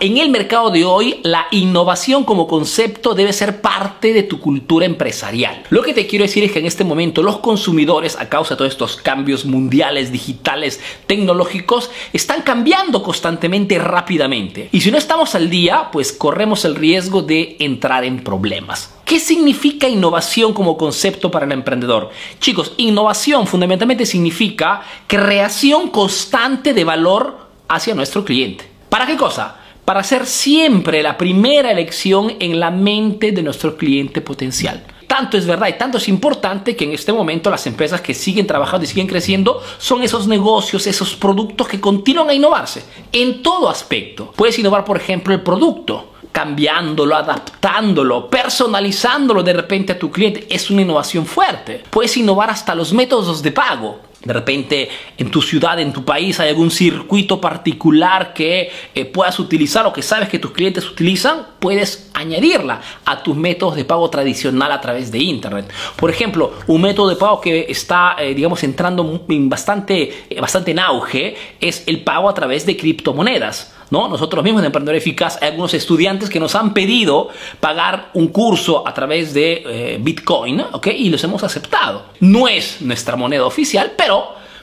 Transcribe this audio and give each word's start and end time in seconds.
En 0.00 0.18
el 0.18 0.30
mercado 0.30 0.70
de 0.70 0.84
hoy, 0.84 1.20
la 1.22 1.46
innovación 1.50 2.24
como 2.24 2.46
concepto 2.46 3.14
debe 3.14 3.32
ser 3.32 3.60
parte 3.60 4.12
de 4.12 4.22
tu 4.22 4.40
cultura 4.40 4.86
empresarial. 4.86 5.62
Lo 5.70 5.82
que 5.82 5.94
te 5.94 6.06
quiero 6.06 6.24
decir 6.24 6.44
es 6.44 6.52
que 6.52 6.58
en 6.58 6.66
este 6.66 6.84
momento 6.84 7.22
los 7.22 7.38
consumidores, 7.38 8.16
a 8.18 8.28
causa 8.28 8.54
de 8.54 8.58
todos 8.58 8.72
estos 8.72 8.96
cambios 8.96 9.44
mundiales, 9.44 10.12
digitales, 10.12 10.80
tecnológicos, 11.06 11.90
están 12.12 12.42
cambiando 12.42 13.02
constantemente 13.02 13.78
rápidamente. 13.78 14.68
Y 14.72 14.80
si 14.80 14.90
no 14.90 14.98
estamos 14.98 15.34
al 15.34 15.50
día, 15.50 15.90
pues 15.92 16.12
corremos 16.12 16.64
el 16.64 16.74
riesgo 16.74 17.22
de 17.22 17.56
entrar 17.60 18.04
en 18.04 18.24
problemas. 18.24 18.94
¿Qué 19.04 19.20
significa 19.20 19.88
innovación 19.88 20.54
como 20.54 20.76
concepto 20.76 21.30
para 21.30 21.46
el 21.46 21.52
emprendedor? 21.52 22.10
Chicos, 22.40 22.72
innovación 22.76 23.46
fundamentalmente 23.46 24.06
significa 24.06 24.82
creación 25.06 25.88
constante 25.88 26.72
de 26.72 26.84
valor 26.84 27.48
hacia 27.68 27.94
nuestro 27.94 28.24
cliente. 28.24 28.64
¿Para 28.88 29.06
qué 29.06 29.16
cosa? 29.16 29.61
Para 29.92 30.04
ser 30.04 30.24
siempre 30.24 31.02
la 31.02 31.18
primera 31.18 31.70
elección 31.70 32.36
en 32.40 32.58
la 32.58 32.70
mente 32.70 33.30
de 33.30 33.42
nuestro 33.42 33.76
cliente 33.76 34.22
potencial. 34.22 34.82
Tanto 35.06 35.36
es 35.36 35.44
verdad 35.44 35.68
y 35.68 35.74
tanto 35.74 35.98
es 35.98 36.08
importante 36.08 36.74
que 36.74 36.84
en 36.84 36.92
este 36.92 37.12
momento 37.12 37.50
las 37.50 37.66
empresas 37.66 38.00
que 38.00 38.14
siguen 38.14 38.46
trabajando 38.46 38.84
y 38.84 38.88
siguen 38.88 39.06
creciendo 39.06 39.60
son 39.76 40.02
esos 40.02 40.26
negocios, 40.26 40.86
esos 40.86 41.14
productos 41.14 41.68
que 41.68 41.78
continúan 41.78 42.30
a 42.30 42.32
innovarse 42.32 42.82
en 43.12 43.42
todo 43.42 43.68
aspecto. 43.68 44.32
Puedes 44.34 44.58
innovar, 44.58 44.82
por 44.86 44.96
ejemplo, 44.96 45.34
el 45.34 45.42
producto 45.42 46.14
cambiándolo, 46.32 47.14
adaptándolo, 47.14 48.30
personalizándolo 48.30 49.42
de 49.42 49.52
repente 49.52 49.92
a 49.92 49.98
tu 49.98 50.10
cliente, 50.10 50.46
es 50.48 50.70
una 50.70 50.80
innovación 50.80 51.26
fuerte. 51.26 51.82
Puedes 51.90 52.16
innovar 52.16 52.48
hasta 52.48 52.74
los 52.74 52.94
métodos 52.94 53.42
de 53.42 53.52
pago. 53.52 54.00
De 54.24 54.32
repente 54.32 54.88
en 55.18 55.30
tu 55.30 55.42
ciudad, 55.42 55.80
en 55.80 55.92
tu 55.92 56.04
país 56.04 56.38
hay 56.38 56.50
algún 56.50 56.70
circuito 56.70 57.40
particular 57.40 58.32
que 58.32 58.70
eh, 58.94 59.04
puedas 59.04 59.38
utilizar 59.40 59.84
o 59.86 59.92
que 59.92 60.02
sabes 60.02 60.28
que 60.28 60.38
tus 60.38 60.52
clientes 60.52 60.88
utilizan, 60.88 61.46
puedes 61.58 62.10
añadirla 62.14 62.80
a 63.04 63.22
tus 63.22 63.36
métodos 63.36 63.74
de 63.74 63.84
pago 63.84 64.08
tradicional 64.10 64.70
a 64.70 64.80
través 64.80 65.10
de 65.10 65.18
Internet. 65.18 65.72
Por 65.96 66.10
ejemplo, 66.10 66.52
un 66.68 66.82
método 66.82 67.08
de 67.08 67.16
pago 67.16 67.40
que 67.40 67.66
está, 67.68 68.16
eh, 68.18 68.34
digamos, 68.34 68.62
entrando 68.62 69.24
en 69.28 69.48
bastante, 69.48 70.26
eh, 70.30 70.40
bastante 70.40 70.70
en 70.70 70.78
auge 70.78 71.36
es 71.60 71.82
el 71.86 72.04
pago 72.04 72.28
a 72.28 72.34
través 72.34 72.64
de 72.64 72.76
criptomonedas. 72.76 73.74
¿No? 73.90 74.08
Nosotros 74.08 74.42
mismos 74.42 74.62
en 74.62 74.66
Emprendedor 74.66 74.96
Eficaz 74.96 75.36
hay 75.42 75.48
algunos 75.50 75.74
estudiantes 75.74 76.30
que 76.30 76.40
nos 76.40 76.54
han 76.54 76.72
pedido 76.72 77.28
pagar 77.60 78.08
un 78.14 78.28
curso 78.28 78.88
a 78.88 78.94
través 78.94 79.34
de 79.34 79.98
Bitcoin, 80.00 80.62
¿ok? 80.72 80.86
Y 80.96 81.10
los 81.10 81.22
hemos 81.24 81.44
aceptado. 81.44 82.06
No 82.18 82.48
es 82.48 82.80
nuestra 82.80 83.16
moneda 83.16 83.44
oficial, 83.44 83.92
pero 83.94 84.11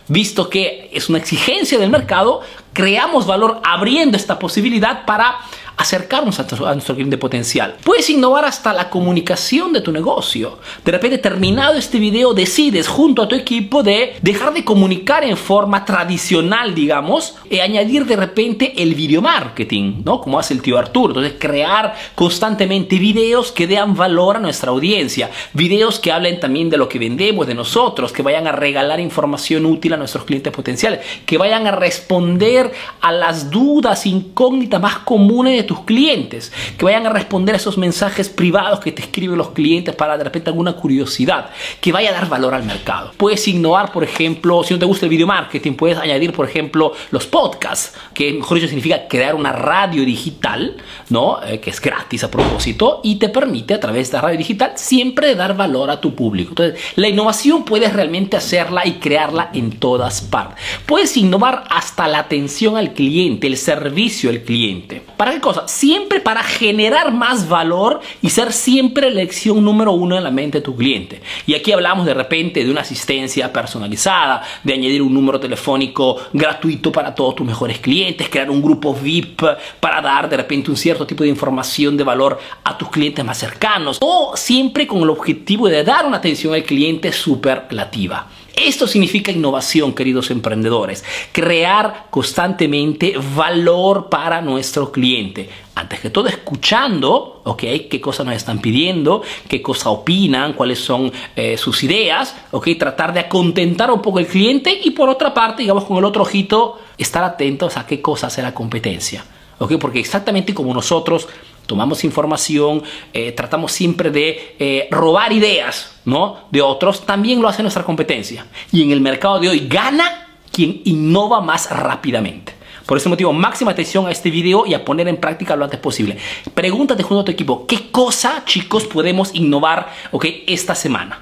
visto 0.08 0.50
que 0.50 0.90
es 0.92 1.08
una 1.08 1.20
exigencia 1.20 1.78
del 1.78 1.90
mercado, 1.90 2.42
creamos 2.74 3.26
valor 3.26 3.62
abriendo 3.64 4.18
esta 4.18 4.40
posibilidad 4.40 5.06
para 5.06 5.38
acercarnos 5.80 6.38
a, 6.42 6.74
nuestro 6.74 6.94
cliente 6.94 7.18
potencial. 7.18 7.78
Puedes 7.86 8.10
innovar 8.10 8.44
hasta 8.44 8.74
la 8.74 8.90
comunicación 8.90 9.72
de 9.72 9.80
tu 9.80 9.94
negocio. 9.94 10.60
De 10.84 10.92
repente, 10.92 11.18
terminado 11.18 11.76
este 11.76 12.00
video, 12.00 12.34
decides 12.34 12.90
junto 12.90 13.22
a 13.22 13.30
tu 13.30 13.36
equipo 13.36 13.82
de 13.82 14.18
dejar 14.22 14.54
de 14.54 14.66
comunicar 14.66 15.24
en 15.24 15.38
forma 15.38 15.86
tradicional, 15.86 16.76
digamos, 16.76 17.36
y 17.50 17.60
añadir 17.60 18.06
de 18.06 18.18
repente 18.18 18.74
el 18.84 18.94
video 18.94 19.22
marketing, 19.22 20.02
¿no? 20.04 20.20
Como 20.20 20.38
hace 20.38 20.54
el 20.54 20.62
tío 20.62 20.78
Arturo. 20.78 21.14
Entonces, 21.14 21.36
crear 21.40 21.96
constantemente 22.14 23.00
videos 23.00 23.54
que 23.54 23.66
den 23.66 23.96
valor 23.96 24.36
a 24.36 24.40
nuestra 24.42 24.72
audiencia. 24.72 25.32
Videos 25.54 25.98
que 26.02 26.12
hablen 26.12 26.42
también 26.42 26.70
de 26.70 26.76
lo 26.76 26.90
que 26.90 27.00
vendemos, 27.00 27.48
de 27.48 27.56
nosotros, 27.56 28.12
que 28.12 28.22
vayan 28.22 28.48
a 28.48 28.52
regalar 28.52 29.00
información 29.00 29.66
útil 29.66 29.94
a 29.94 29.98
nuestros 29.98 30.26
clientes 30.26 30.52
potenciales, 30.52 31.00
que 31.26 31.38
vayan 31.38 31.68
a 31.68 31.72
responder 31.72 32.74
a 33.00 33.14
las 33.14 33.50
dudas 33.50 34.06
incógnitas 34.06 34.82
más 34.82 34.98
comunes 34.98 35.56
de 35.56 35.69
tus 35.70 35.82
clientes, 35.82 36.52
que 36.80 36.84
vayan 36.84 37.06
a 37.06 37.12
responder 37.12 37.54
a 37.54 37.60
esos 37.60 37.78
mensajes 37.78 38.28
privados 38.28 38.80
que 38.80 38.92
te 38.92 39.04
escriben 39.04 39.38
los 39.38 39.52
clientes 39.52 39.94
para 39.94 40.18
de 40.18 40.24
repente 40.24 40.50
alguna 40.50 40.74
curiosidad, 40.74 41.52
que 41.80 41.92
vaya 41.92 42.10
a 42.10 42.14
dar 42.14 42.28
valor 42.28 42.56
al 42.56 42.64
mercado. 42.64 43.12
Puedes 43.16 43.48
innovar, 43.48 43.92
por 43.92 44.04
ejemplo, 44.04 44.64
si 44.64 44.74
no 44.74 44.80
te 44.80 44.88
gusta 44.88 45.06
el 45.06 45.12
video 45.12 45.28
marketing, 45.28 45.74
puedes 45.74 46.00
añadir, 46.00 46.34
por 46.34 46.50
ejemplo, 46.50 46.94
los 47.12 47.28
podcasts, 47.28 47.94
que 48.16 48.34
mejor 48.34 48.56
dicho 48.56 48.68
significa 48.68 49.08
crear 49.08 49.36
una 49.36 49.52
radio 49.52 50.04
digital, 50.04 50.76
¿no? 51.10 51.38
Eh, 51.44 51.60
que 51.60 51.70
es 51.70 51.80
gratis 51.80 52.24
a 52.24 52.32
propósito 52.32 53.02
y 53.04 53.18
te 53.18 53.30
permite 53.30 53.76
a 53.76 53.80
través 53.80 54.10
de 54.10 54.18
la 54.18 54.22
radio 54.22 54.40
digital 54.40 54.72
siempre 54.74 55.36
dar 55.36 55.56
valor 55.56 55.92
a 55.92 56.02
tu 56.02 56.16
público. 56.16 56.50
Entonces, 56.50 56.82
la 56.96 57.10
innovación 57.10 57.64
puedes 57.64 57.94
realmente 57.94 58.38
hacerla 58.38 58.88
y 58.88 58.94
crearla 58.94 59.52
en 59.54 59.78
todas 59.78 60.22
partes. 60.22 60.64
Puedes 60.88 61.16
innovar 61.16 61.66
hasta 61.70 62.08
la 62.08 62.18
atención 62.18 62.76
al 62.76 62.94
cliente, 62.94 63.46
el 63.46 63.58
servicio 63.58 64.32
al 64.32 64.42
cliente. 64.42 65.04
¿Para 65.16 65.34
qué 65.34 65.40
cosa? 65.40 65.59
Siempre 65.68 66.20
para 66.20 66.44
generar 66.44 67.14
más 67.14 67.48
valor 67.48 68.02
y 68.22 68.30
ser 68.30 68.54
siempre 68.54 69.10
la 69.10 69.22
elección 69.22 69.64
número 69.64 69.92
uno 69.92 70.18
en 70.18 70.24
la 70.24 70.32
mente 70.32 70.60
de 70.60 70.64
tu 70.64 70.76
cliente. 70.76 71.22
Y 71.46 71.56
aquí 71.56 71.72
hablamos 71.72 72.06
de 72.06 72.14
repente 72.14 72.64
de 72.64 72.72
una 72.72 72.82
asistencia 72.82 73.52
personalizada, 73.52 74.44
de 74.64 74.74
añadir 74.74 75.02
un 75.02 75.14
número 75.14 75.40
telefónico 75.40 76.18
gratuito 76.34 76.92
para 76.92 77.14
todos 77.14 77.36
tus 77.36 77.46
mejores 77.46 77.80
clientes, 77.80 78.30
crear 78.30 78.50
un 78.50 78.62
grupo 78.62 78.94
VIP 78.94 79.42
para 79.80 80.02
dar 80.02 80.30
de 80.30 80.38
repente 80.38 80.72
un 80.72 80.78
cierto 80.78 81.06
tipo 81.06 81.24
de 81.24 81.30
información 81.30 81.98
de 81.98 82.04
valor 82.04 82.40
a 82.64 82.78
tus 82.78 82.90
clientes 82.90 83.24
más 83.24 83.38
cercanos, 83.38 83.98
o 84.02 84.34
siempre 84.36 84.88
con 84.88 85.02
el 85.02 85.10
objetivo 85.10 85.68
de 85.68 85.84
dar 85.84 86.06
una 86.06 86.18
atención 86.18 86.54
al 86.54 86.64
cliente 86.64 87.12
superlativa. 87.12 88.28
Esto 88.66 88.88
significa 88.88 89.32
innovación, 89.32 89.94
queridos 89.94 90.32
emprendedores. 90.32 91.06
Crear 91.32 92.08
constantemente 92.10 93.16
valor 93.36 94.10
para 94.10 94.42
nuestro 94.42 94.92
cliente. 94.92 95.50
Antes 95.76 96.02
que 96.02 96.10
todo, 96.10 96.28
escuchando, 96.28 97.42
¿ok? 97.46 97.64
¿Qué 97.90 98.02
cosas 98.02 98.26
nos 98.26 98.36
están 98.36 98.60
pidiendo? 98.60 99.22
¿Qué 99.48 99.62
cosas 99.62 99.88
opinan? 99.88 100.54
¿Cuáles 100.54 100.80
son 100.80 101.12
eh, 101.38 101.58
sus 101.58 101.84
ideas? 101.84 102.36
¿Ok? 102.52 102.68
Tratar 102.78 103.14
de 103.14 103.22
acontentar 103.22 103.90
un 103.92 104.02
poco 104.02 104.20
el 104.20 104.28
cliente 104.28 104.78
y 104.84 104.92
por 104.92 105.08
otra 105.08 105.34
parte, 105.34 105.62
digamos, 105.62 105.86
con 105.86 105.98
el 105.98 106.04
otro 106.06 106.24
ojito, 106.24 106.80
estar 106.98 107.24
atentos 107.24 107.78
a 107.78 107.86
qué 107.86 108.02
cosas 108.02 108.34
hace 108.34 108.42
la 108.42 108.54
competencia. 108.54 109.24
¿Ok? 109.58 109.74
Porque 109.80 110.00
exactamente 110.00 110.54
como 110.54 110.74
nosotros 110.74 111.30
tomamos 111.70 112.04
información, 112.04 112.82
eh, 113.14 113.32
tratamos 113.32 113.72
siempre 113.72 114.10
de 114.10 114.56
eh, 114.58 114.88
robar 114.90 115.32
ideas 115.32 116.00
¿no? 116.04 116.48
de 116.50 116.64
otros, 116.64 117.06
también 117.06 117.42
lo 117.42 117.48
hace 117.48 117.62
nuestra 117.62 117.84
competencia. 117.84 118.48
Y 118.72 118.82
en 118.82 118.92
el 118.92 119.02
mercado 119.02 119.40
de 119.40 119.50
hoy 119.50 119.68
gana 119.70 120.28
quien 120.52 120.82
innova 120.84 121.42
más 121.42 121.70
rápidamente. 121.70 122.56
Por 122.88 122.98
ese 122.98 123.08
motivo, 123.08 123.32
máxima 123.32 123.70
atención 123.70 124.08
a 124.08 124.12
este 124.12 124.32
video 124.32 124.66
y 124.66 124.74
a 124.74 124.84
poner 124.84 125.08
en 125.08 125.18
práctica 125.18 125.56
lo 125.56 125.64
antes 125.64 125.80
posible. 125.80 126.18
Pregúntate 126.56 127.04
junto 127.04 127.22
a 127.22 127.26
tu 127.26 127.32
equipo, 127.32 127.68
¿qué 127.68 127.92
cosa, 127.92 128.44
chicos, 128.46 128.86
podemos 128.86 129.30
innovar 129.36 129.94
okay, 130.12 130.44
esta 130.48 130.74
semana? 130.74 131.20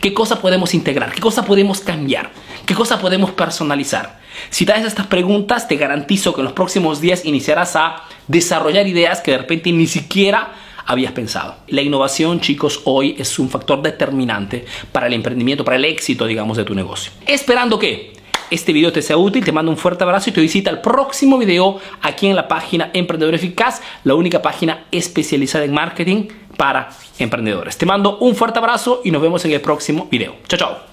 ¿Qué 0.00 0.14
cosa 0.14 0.40
podemos 0.40 0.72
integrar? 0.72 1.12
¿Qué 1.12 1.20
cosa 1.20 1.44
podemos 1.44 1.80
cambiar? 1.80 2.30
¿Qué 2.64 2.74
cosa 2.74 2.98
podemos 2.98 3.30
personalizar? 3.32 4.21
Si 4.50 4.66
te 4.66 4.72
haces 4.72 4.86
estas 4.86 5.06
preguntas, 5.06 5.68
te 5.68 5.76
garantizo 5.76 6.34
que 6.34 6.40
en 6.40 6.44
los 6.44 6.52
próximos 6.52 7.00
días 7.00 7.24
iniciarás 7.24 7.76
a 7.76 8.02
desarrollar 8.28 8.86
ideas 8.86 9.20
que 9.20 9.32
de 9.32 9.38
repente 9.38 9.72
ni 9.72 9.86
siquiera 9.86 10.52
habías 10.86 11.12
pensado. 11.12 11.56
La 11.68 11.82
innovación, 11.82 12.40
chicos, 12.40 12.80
hoy 12.84 13.14
es 13.18 13.38
un 13.38 13.48
factor 13.48 13.82
determinante 13.82 14.64
para 14.90 15.06
el 15.06 15.12
emprendimiento, 15.14 15.64
para 15.64 15.76
el 15.76 15.84
éxito, 15.84 16.26
digamos, 16.26 16.56
de 16.56 16.64
tu 16.64 16.74
negocio. 16.74 17.12
Esperando 17.26 17.78
que 17.78 18.12
este 18.50 18.72
video 18.72 18.92
te 18.92 19.00
sea 19.00 19.16
útil, 19.16 19.44
te 19.44 19.52
mando 19.52 19.70
un 19.70 19.78
fuerte 19.78 20.04
abrazo 20.04 20.28
y 20.28 20.32
te 20.32 20.40
visita 20.40 20.70
el 20.70 20.80
próximo 20.80 21.38
video 21.38 21.80
aquí 22.02 22.26
en 22.26 22.36
la 22.36 22.48
página 22.48 22.90
Emprendedor 22.92 23.34
Eficaz, 23.34 23.80
la 24.04 24.14
única 24.14 24.42
página 24.42 24.84
especializada 24.90 25.64
en 25.64 25.72
marketing 25.72 26.28
para 26.56 26.90
emprendedores. 27.18 27.78
Te 27.78 27.86
mando 27.86 28.18
un 28.18 28.34
fuerte 28.34 28.58
abrazo 28.58 29.00
y 29.04 29.10
nos 29.10 29.22
vemos 29.22 29.44
en 29.46 29.52
el 29.52 29.60
próximo 29.62 30.06
video. 30.10 30.36
Chao, 30.48 30.58
chao. 30.58 30.91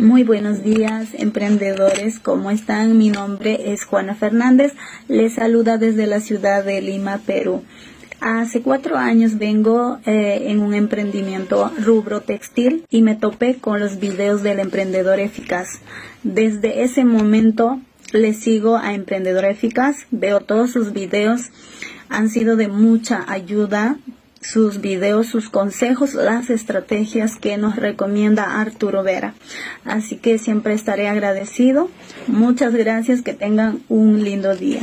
Muy 0.00 0.24
buenos 0.24 0.64
días, 0.64 1.08
emprendedores. 1.12 2.20
¿Cómo 2.20 2.50
están? 2.50 2.96
Mi 2.96 3.10
nombre 3.10 3.70
es 3.70 3.84
Juana 3.84 4.14
Fernández. 4.14 4.72
Les 5.08 5.34
saluda 5.34 5.76
desde 5.76 6.06
la 6.06 6.20
ciudad 6.20 6.64
de 6.64 6.80
Lima, 6.80 7.18
Perú. 7.18 7.62
Hace 8.18 8.62
cuatro 8.62 8.96
años 8.96 9.36
vengo 9.36 9.98
eh, 10.06 10.44
en 10.46 10.60
un 10.60 10.72
emprendimiento 10.72 11.70
rubro 11.78 12.22
textil 12.22 12.86
y 12.88 13.02
me 13.02 13.14
topé 13.14 13.56
con 13.56 13.78
los 13.78 14.00
videos 14.00 14.42
del 14.42 14.60
emprendedor 14.60 15.20
eficaz. 15.20 15.80
Desde 16.22 16.82
ese 16.82 17.04
momento 17.04 17.78
le 18.14 18.32
sigo 18.32 18.78
a 18.78 18.94
Emprendedor 18.94 19.44
Eficaz, 19.44 20.06
veo 20.10 20.40
todos 20.40 20.70
sus 20.70 20.94
videos, 20.94 21.50
han 22.08 22.30
sido 22.30 22.56
de 22.56 22.68
mucha 22.68 23.30
ayuda 23.30 23.98
sus 24.40 24.80
videos, 24.80 25.26
sus 25.26 25.50
consejos, 25.50 26.14
las 26.14 26.50
estrategias 26.50 27.36
que 27.36 27.56
nos 27.56 27.76
recomienda 27.76 28.60
Arturo 28.60 29.02
Vera. 29.02 29.34
Así 29.84 30.16
que 30.16 30.38
siempre 30.38 30.74
estaré 30.74 31.08
agradecido. 31.08 31.90
Muchas 32.26 32.74
gracias, 32.74 33.22
que 33.22 33.34
tengan 33.34 33.80
un 33.88 34.24
lindo 34.24 34.54
día. 34.56 34.82